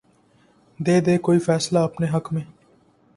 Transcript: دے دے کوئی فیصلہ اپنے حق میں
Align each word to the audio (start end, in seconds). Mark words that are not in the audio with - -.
دے 0.79 0.95
دے 1.01 1.17
کوئی 1.17 1.39
فیصلہ 1.39 1.79
اپنے 1.79 2.07
حق 2.13 2.33
میں 2.33 2.41